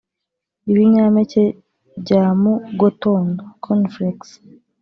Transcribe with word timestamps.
ibinyampeke 0.71 1.43
bya 2.01 2.23
mu 2.41 2.53
gotondo 2.79 3.41
(cornflakes) 3.63 4.31